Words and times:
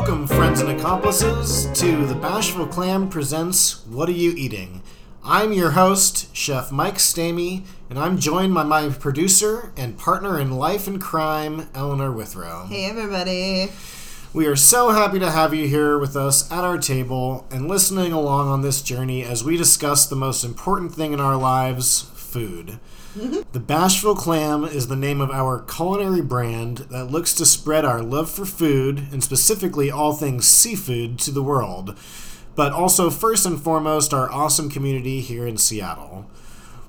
accomplices 0.00 1.66
to 1.78 2.06
The 2.06 2.14
Bashful 2.14 2.66
Clam 2.66 3.10
presents 3.10 3.86
What 3.86 4.08
Are 4.08 4.12
You 4.12 4.32
Eating? 4.32 4.82
I'm 5.22 5.52
your 5.52 5.72
host, 5.72 6.34
Chef 6.34 6.72
Mike 6.72 6.94
Stamey, 6.96 7.64
and 7.90 7.98
I'm 7.98 8.18
joined 8.18 8.54
by 8.54 8.62
my 8.62 8.88
producer 8.88 9.72
and 9.76 9.98
partner 9.98 10.40
in 10.40 10.52
life 10.52 10.86
and 10.86 11.00
crime, 11.00 11.68
Eleanor 11.74 12.12
Withrow. 12.12 12.66
Hey, 12.66 12.86
everybody. 12.86 13.70
We 14.32 14.46
are 14.46 14.56
so 14.56 14.88
happy 14.88 15.18
to 15.18 15.30
have 15.30 15.52
you 15.52 15.68
here 15.68 15.98
with 15.98 16.16
us 16.16 16.50
at 16.50 16.64
our 16.64 16.78
table 16.78 17.46
and 17.50 17.68
listening 17.68 18.12
along 18.12 18.48
on 18.48 18.62
this 18.62 18.80
journey 18.80 19.22
as 19.22 19.44
we 19.44 19.58
discuss 19.58 20.06
the 20.06 20.16
most 20.16 20.44
important 20.44 20.94
thing 20.94 21.12
in 21.12 21.20
our 21.20 21.36
lives 21.36 22.10
food. 22.30 22.78
the 23.52 23.60
Bashful 23.60 24.14
Clam 24.14 24.64
is 24.64 24.88
the 24.88 24.96
name 24.96 25.20
of 25.20 25.30
our 25.30 25.62
culinary 25.62 26.22
brand 26.22 26.78
that 26.90 27.10
looks 27.10 27.34
to 27.34 27.44
spread 27.44 27.84
our 27.84 28.02
love 28.02 28.30
for 28.30 28.44
food 28.44 29.08
and 29.12 29.22
specifically 29.22 29.90
all 29.90 30.12
things 30.12 30.46
seafood 30.46 31.18
to 31.18 31.30
the 31.30 31.42
world, 31.42 31.98
but 32.54 32.72
also 32.72 33.10
first 33.10 33.44
and 33.46 33.60
foremost 33.60 34.14
our 34.14 34.30
awesome 34.30 34.70
community 34.70 35.20
here 35.20 35.46
in 35.46 35.56
Seattle. 35.56 36.30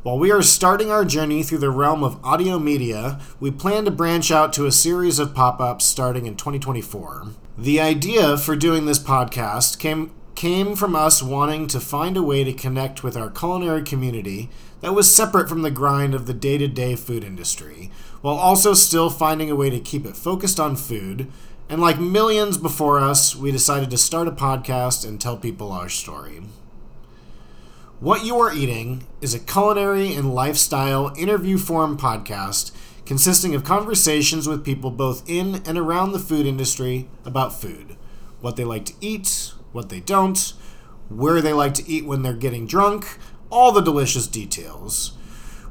While 0.03 0.17
we 0.17 0.31
are 0.31 0.41
starting 0.41 0.89
our 0.89 1.05
journey 1.05 1.43
through 1.43 1.59
the 1.59 1.69
realm 1.69 2.03
of 2.03 2.23
audio 2.25 2.57
media, 2.57 3.19
we 3.39 3.51
plan 3.51 3.85
to 3.85 3.91
branch 3.91 4.31
out 4.31 4.51
to 4.53 4.65
a 4.65 4.71
series 4.71 5.19
of 5.19 5.35
pop 5.35 5.59
ups 5.59 5.85
starting 5.85 6.25
in 6.25 6.35
2024. 6.35 7.27
The 7.55 7.79
idea 7.79 8.35
for 8.37 8.55
doing 8.55 8.87
this 8.87 8.97
podcast 8.97 9.77
came, 9.77 10.11
came 10.41 10.75
from 10.75 10.95
us 10.95 11.21
wanting 11.21 11.67
to 11.67 11.79
find 11.79 12.17
a 12.17 12.23
way 12.23 12.43
to 12.43 12.51
connect 12.51 13.03
with 13.03 13.15
our 13.15 13.29
culinary 13.29 13.83
community 13.83 14.49
that 14.79 14.95
was 14.95 15.15
separate 15.15 15.47
from 15.47 15.61
the 15.61 15.69
grind 15.69 16.15
of 16.15 16.25
the 16.25 16.33
day 16.33 16.57
to 16.57 16.67
day 16.67 16.95
food 16.95 17.23
industry, 17.23 17.91
while 18.21 18.37
also 18.37 18.73
still 18.73 19.11
finding 19.11 19.51
a 19.51 19.55
way 19.55 19.69
to 19.69 19.79
keep 19.79 20.03
it 20.03 20.17
focused 20.17 20.59
on 20.59 20.75
food. 20.75 21.31
And 21.69 21.79
like 21.79 21.99
millions 21.99 22.57
before 22.57 22.97
us, 22.97 23.35
we 23.35 23.51
decided 23.51 23.91
to 23.91 23.99
start 23.99 24.27
a 24.27 24.31
podcast 24.31 25.07
and 25.07 25.21
tell 25.21 25.37
people 25.37 25.71
our 25.71 25.89
story. 25.89 26.41
What 27.99 28.25
You 28.25 28.39
Are 28.39 28.51
Eating 28.51 29.05
is 29.21 29.35
a 29.35 29.39
culinary 29.39 30.15
and 30.15 30.33
lifestyle 30.33 31.13
interview 31.15 31.59
form 31.59 31.99
podcast 31.99 32.71
consisting 33.05 33.53
of 33.53 33.63
conversations 33.63 34.47
with 34.47 34.65
people 34.65 34.89
both 34.89 35.21
in 35.29 35.61
and 35.67 35.77
around 35.77 36.13
the 36.13 36.19
food 36.19 36.47
industry 36.47 37.07
about 37.25 37.53
food, 37.61 37.95
what 38.39 38.55
they 38.55 38.63
like 38.63 38.85
to 38.85 38.93
eat, 39.01 39.53
what 39.71 39.89
they 39.89 39.99
don't, 39.99 40.53
where 41.09 41.41
they 41.41 41.53
like 41.53 41.73
to 41.75 41.89
eat 41.89 42.05
when 42.05 42.21
they're 42.21 42.33
getting 42.33 42.67
drunk, 42.67 43.17
all 43.49 43.71
the 43.71 43.81
delicious 43.81 44.27
details. 44.27 45.13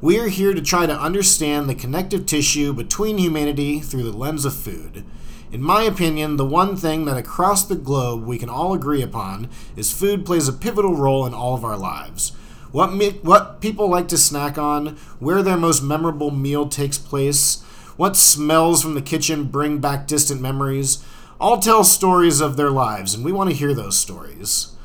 We 0.01 0.19
are 0.19 0.29
here 0.29 0.53
to 0.53 0.61
try 0.61 0.85
to 0.85 0.99
understand 0.99 1.69
the 1.69 1.75
connective 1.75 2.25
tissue 2.25 2.73
between 2.73 3.17
humanity 3.17 3.79
through 3.79 4.03
the 4.03 4.17
lens 4.17 4.45
of 4.45 4.55
food. 4.55 5.05
In 5.51 5.61
my 5.61 5.83
opinion, 5.83 6.37
the 6.37 6.45
one 6.45 6.77
thing 6.77 7.05
that 7.05 7.17
across 7.17 7.65
the 7.65 7.75
globe 7.75 8.23
we 8.23 8.37
can 8.37 8.49
all 8.49 8.73
agree 8.73 9.01
upon 9.01 9.49
is 9.75 9.91
food 9.91 10.25
plays 10.25 10.47
a 10.47 10.53
pivotal 10.53 10.95
role 10.95 11.25
in 11.25 11.33
all 11.33 11.53
of 11.53 11.65
our 11.65 11.77
lives. 11.77 12.29
What, 12.71 12.93
me- 12.93 13.19
what 13.21 13.59
people 13.59 13.89
like 13.89 14.07
to 14.07 14.17
snack 14.17 14.57
on, 14.57 14.97
where 15.19 15.43
their 15.43 15.57
most 15.57 15.83
memorable 15.83 16.31
meal 16.31 16.69
takes 16.69 16.97
place, 16.97 17.61
what 17.97 18.15
smells 18.15 18.81
from 18.81 18.93
the 18.93 19.01
kitchen 19.01 19.43
bring 19.43 19.79
back 19.79 20.07
distant 20.07 20.41
memories, 20.41 21.03
all 21.41 21.57
tell 21.57 21.83
stories 21.83 22.39
of 22.39 22.55
their 22.55 22.69
lives, 22.69 23.15
and 23.15 23.25
we 23.25 23.31
want 23.31 23.49
to 23.49 23.55
hear 23.55 23.73
those 23.73 23.97
stories. 23.97 24.75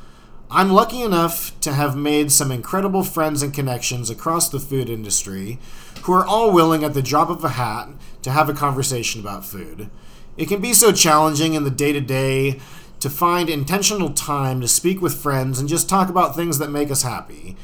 I'm 0.49 0.71
lucky 0.71 1.03
enough 1.03 1.57
to 1.59 1.73
have 1.73 1.95
made 1.95 2.31
some 2.31 2.51
incredible 2.51 3.03
friends 3.03 3.43
and 3.43 3.53
connections 3.53 4.09
across 4.09 4.49
the 4.49 4.59
food 4.59 4.89
industry 4.89 5.59
who 6.01 6.13
are 6.13 6.25
all 6.25 6.51
willing 6.51 6.83
at 6.83 6.95
the 6.95 7.03
drop 7.03 7.29
of 7.29 7.43
a 7.43 7.49
hat 7.49 7.89
to 8.23 8.31
have 8.31 8.49
a 8.49 8.53
conversation 8.53 9.21
about 9.21 9.45
food. 9.45 9.91
It 10.35 10.47
can 10.47 10.59
be 10.59 10.73
so 10.73 10.91
challenging 10.91 11.53
in 11.53 11.63
the 11.63 11.69
day 11.69 11.93
to 11.93 12.01
day 12.01 12.59
to 13.01 13.09
find 13.09 13.51
intentional 13.51 14.09
time 14.09 14.59
to 14.61 14.67
speak 14.67 14.99
with 14.99 15.13
friends 15.13 15.59
and 15.59 15.69
just 15.69 15.87
talk 15.87 16.09
about 16.09 16.35
things 16.35 16.57
that 16.57 16.71
make 16.71 16.89
us 16.89 17.03
happy. 17.03 17.55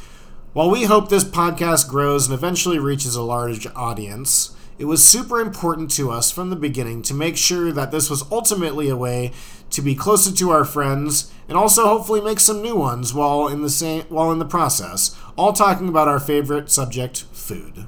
While 0.54 0.70
we 0.70 0.84
hope 0.84 1.10
this 1.10 1.24
podcast 1.24 1.90
grows 1.90 2.28
and 2.28 2.34
eventually 2.36 2.78
reaches 2.78 3.16
a 3.16 3.24
large 3.24 3.66
audience, 3.76 4.56
it 4.84 4.88
was 4.88 5.02
super 5.02 5.40
important 5.40 5.90
to 5.90 6.12
us 6.12 6.30
from 6.30 6.50
the 6.50 6.58
beginning 6.58 7.02
to 7.04 7.14
make 7.14 7.38
sure 7.38 7.72
that 7.72 7.92
this 7.92 8.10
was 8.10 8.30
ultimately 8.30 8.90
a 8.90 8.98
way 8.98 9.32
to 9.70 9.82
be 9.82 9.96
closer 9.96 10.30
to 10.36 10.50
our 10.50 10.66
friends 10.66 11.32
and 11.48 11.58
also 11.58 11.86
hopefully 11.86 12.20
make 12.20 12.42
some 12.42 12.62
new 12.62 12.76
ones 12.76 13.14
while 13.14 13.48
in 13.48 13.62
the 13.62 13.70
same 13.70 14.02
while 14.10 14.30
in 14.30 14.40
the 14.40 14.46
process, 14.46 15.18
all 15.38 15.54
talking 15.54 15.88
about 15.88 16.10
our 16.10 16.20
favorite 16.20 16.70
subject, 16.70 17.24
food. 17.32 17.88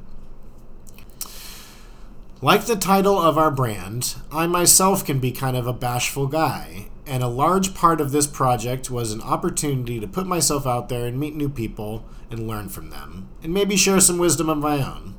Like 2.42 2.64
the 2.64 2.78
title 2.78 3.20
of 3.20 3.38
our 3.38 3.52
brand, 3.52 4.16
I 4.32 4.48
myself 4.48 5.06
can 5.06 5.20
be 5.20 5.34
kind 5.34 5.58
of 5.58 5.68
a 5.68 5.74
bashful 5.74 6.28
guy, 6.28 6.88
and 7.06 7.22
a 7.22 7.28
large 7.28 7.76
part 7.76 8.00
of 8.00 8.14
this 8.14 8.26
project 8.26 8.90
was 8.90 9.12
an 9.12 9.20
opportunity 9.20 10.00
to 10.00 10.08
put 10.08 10.28
myself 10.28 10.66
out 10.66 10.88
there 10.88 11.06
and 11.08 11.20
meet 11.20 11.36
new 11.36 11.50
people 11.50 12.06
and 12.32 12.48
learn 12.48 12.70
from 12.70 12.90
them, 12.90 13.28
and 13.44 13.54
maybe 13.54 13.76
share 13.76 14.00
some 14.00 14.18
wisdom 14.18 14.48
of 14.48 14.60
my 14.60 14.78
own. 14.78 15.16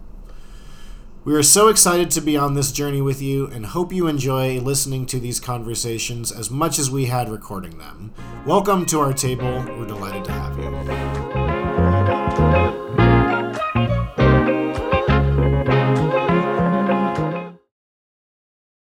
We 1.26 1.34
are 1.34 1.42
so 1.42 1.66
excited 1.66 2.12
to 2.12 2.20
be 2.20 2.36
on 2.36 2.54
this 2.54 2.70
journey 2.70 3.02
with 3.02 3.20
you 3.20 3.48
and 3.48 3.66
hope 3.66 3.92
you 3.92 4.06
enjoy 4.06 4.60
listening 4.60 5.06
to 5.06 5.18
these 5.18 5.40
conversations 5.40 6.30
as 6.30 6.52
much 6.52 6.78
as 6.78 6.88
we 6.88 7.06
had 7.06 7.28
recording 7.28 7.78
them. 7.78 8.12
Welcome 8.46 8.86
to 8.86 9.00
our 9.00 9.12
table. 9.12 9.64
We're 9.76 9.86
delighted 9.86 10.24
to 10.26 10.30
have 10.30 10.55
you. 10.55 10.55